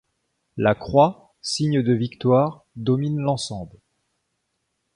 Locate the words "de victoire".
1.83-2.65